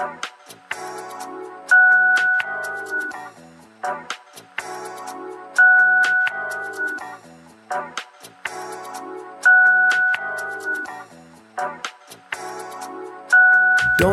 [0.00, 0.16] Don't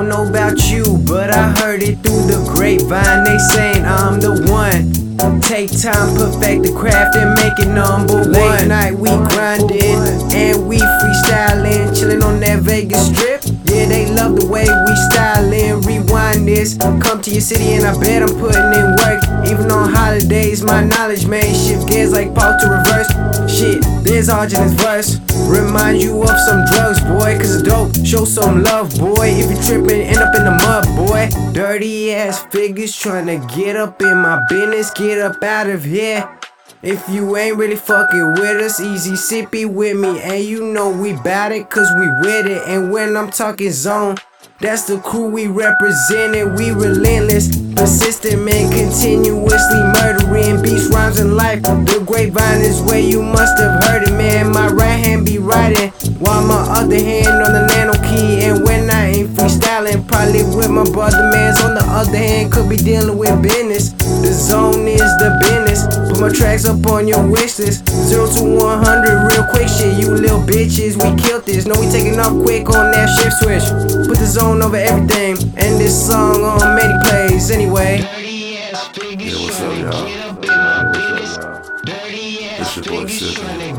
[0.09, 3.23] know about you, but I heard it through the grapevine.
[3.23, 4.91] They saying I'm the one.
[5.39, 8.33] Take time, perfect the craft, and make it number one.
[8.33, 13.56] Late night we grinding and we freestyling, chilling on that Vegas strip.
[13.89, 15.81] They love the way we styling.
[15.81, 19.23] Rewind this, come to your city and I bet I'm putting in work.
[19.47, 23.09] Even on holidays, my knowledge may shift gears like Paul to reverse.
[23.49, 25.19] Shit, there's his verse.
[25.47, 27.95] Remind you of some drugs, boy, cause it's dope.
[28.05, 29.29] Show some love, boy.
[29.29, 31.29] If you trippin', end up in the mud, boy.
[31.53, 36.29] Dirty ass figures tryna get up in my business, get up out of here.
[36.83, 40.21] If you ain't really fucking with us, easy sippy with me.
[40.21, 42.61] And you know we bout it, cause we with it.
[42.67, 44.17] And when I'm talking zone,
[44.61, 46.55] that's the crew we represented.
[46.55, 51.63] We relentless, persistent, man, continuously murdering beats, rhymes, and life.
[51.63, 54.51] The grapevine is where you must have heard it, man.
[54.51, 58.45] My right hand be writing, while my other hand on the nano key.
[58.45, 62.69] And when I ain't freestyling, probably with my brother, man's on the other hand, could
[62.69, 63.93] be dealing with business.
[63.93, 65.56] The zone is the business.
[66.17, 67.87] Put my tracks up on your wish list.
[67.89, 69.99] Zero to 100, real quick shit.
[69.99, 71.67] You little bitches, we killed this.
[71.67, 73.61] No, we taking off quick on that shift switch.
[74.07, 75.37] Put the zone over everything.
[75.57, 77.99] And this song on many plays anyway.
[77.99, 80.07] Yeah, what's up, y'all?
[82.59, 83.77] It's your boy Sippin'.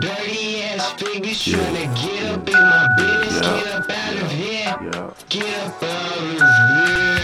[0.00, 3.44] Dirty ass figures tryna get up in my business.
[3.44, 3.52] Yeah.
[3.52, 4.76] Get up out of here.
[4.80, 5.10] Yeah.
[5.28, 5.87] Get up out of here.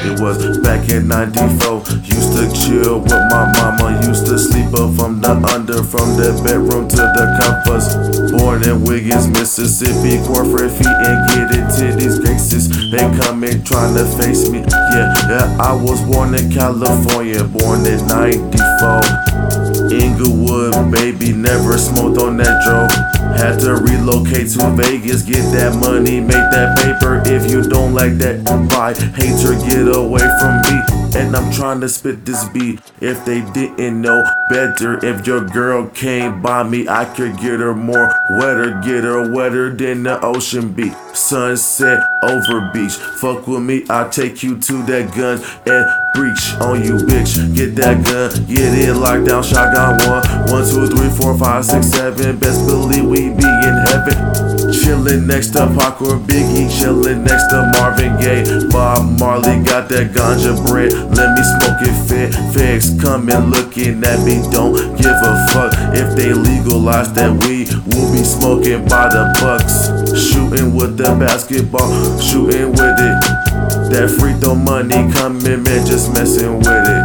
[0.04, 1.80] It was back in 94.
[2.04, 3.98] Used to chill with my mama.
[4.06, 7.88] Used to sleep up from the under, from the bedroom to the covers.
[8.30, 10.22] Born in Wiggins, Mississippi.
[10.28, 12.68] Corporate feet and get it to these gangsters.
[12.92, 14.60] They coming trying to face me.
[14.94, 17.42] Yeah, yeah, I was born in California.
[17.42, 19.34] Born in 94.
[19.90, 22.86] Inglewood, baby, never smoked on that dro.
[23.34, 27.22] Had to relocate to Vegas, get that money, make that paper.
[27.26, 28.92] If you don't like that, bye.
[29.14, 31.03] Hater, get away from me.
[31.16, 32.80] And I'm trying to spit this beat.
[33.00, 37.74] If they didn't know better, if your girl came by me, I could get her
[37.74, 40.92] more wetter, get her wetter than the ocean beat.
[41.14, 42.94] Sunset over beach.
[43.20, 47.34] Fuck with me, I'll take you to that gun and breach on you, bitch.
[47.54, 50.22] Get that gun, get it locked down, shotgun one.
[50.50, 52.38] One, two, three, four, five, six, seven.
[52.38, 54.14] Best believe we be in heaven.
[54.74, 58.03] Chillin' next to Pac or Biggie, chillin' next to Marvin
[59.74, 60.92] got that ganja bread.
[61.18, 62.30] Let me smoke it fit.
[62.54, 65.74] Figs coming looking at me, don't give a fuck.
[65.90, 69.90] If they legalize that weed, we'll be smoking by the bucks.
[70.14, 71.90] Shooting with the basketball,
[72.22, 73.18] shooting with it.
[73.90, 77.04] That free throw money coming, man, just messing with it.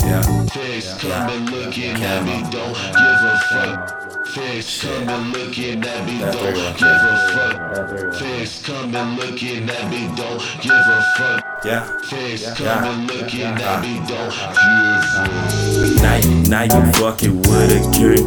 [0.00, 0.24] Yeah.
[0.56, 4.26] Figs coming looking at me, don't give a fuck.
[4.32, 8.14] Figs coming looking at me, don't give a fuck.
[8.14, 11.45] Figs coming looking at me, don't give a fuck.
[11.66, 11.84] Yeah.
[12.02, 16.00] Figs coming looking at me, don't give a fuck.
[16.00, 18.22] Now, now you fucking with a king.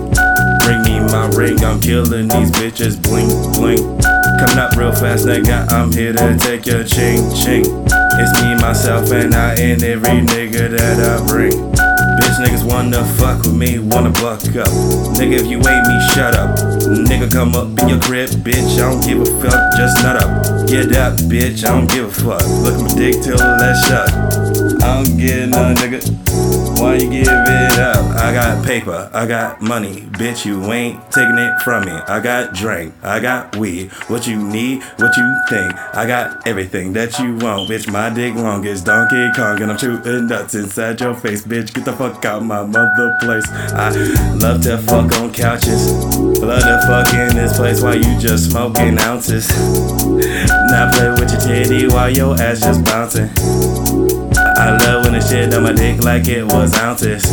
[0.65, 3.79] Bring me my ring, I'm killing these bitches, Blink, blink.
[4.41, 7.63] Coming up real fast, nigga, I'm here to take your ching ching.
[8.19, 11.88] It's me, myself, and I, and every nigga that I bring.
[12.19, 14.67] Bitch niggas wanna fuck with me, wanna buck up.
[15.15, 16.57] Nigga, if you ain't me, shut up.
[17.07, 20.67] Nigga, come up in your crib, bitch, I don't give a fuck, just nut up.
[20.67, 22.43] Get up, bitch, I don't give a fuck.
[22.63, 24.11] Look at my dick till that's shut.
[24.83, 26.28] I don't get none, nigga.
[28.69, 30.45] Paper, I got money, bitch.
[30.45, 31.91] You ain't taking it from me.
[31.91, 33.89] I got drink, I got weed.
[34.09, 35.73] What you need, what you think?
[35.95, 37.91] I got everything that you want, bitch.
[37.91, 41.73] My dick long as Donkey Kong, and I'm shooting nuts inside your face, bitch.
[41.73, 43.49] Get the fuck out my mother place.
[43.49, 43.89] I
[44.35, 45.91] love to fuck on couches,
[46.37, 49.49] love to fuck in this place while you just smoking ounces.
[50.69, 53.29] Now play with your titty while your ass just bouncing.
[54.59, 57.23] I love when the shit on my dick like it was ounces.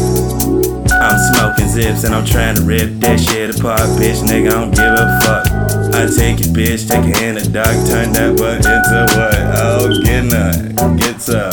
[0.92, 4.22] I'm smoking zips and I'm trying to rip that shit apart, bitch.
[4.22, 5.46] Nigga, I don't give a fuck.
[5.94, 9.36] I take it, bitch, take it in the dark, turn that butt into what?
[9.58, 11.50] Oh, get none, get some.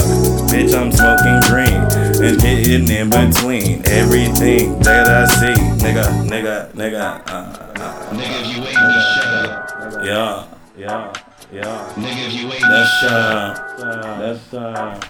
[0.53, 1.81] Bitch, I'm smoking green
[2.21, 5.59] and getting in between everything that I see.
[5.83, 10.05] Nigga, nigga, nigga, uh, uh, Nigga, if you ain't me, shut up.
[10.05, 10.47] yeah,
[10.77, 11.13] yeah,
[11.51, 11.93] yeah.
[11.95, 13.79] Nigga, if you ain't me, That's shut up.
[13.79, 15.09] uh, that's uh.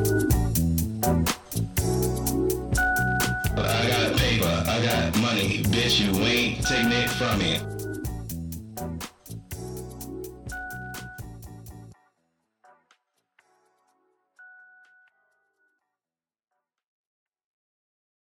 [5.91, 7.70] money, you ain't taking it from me.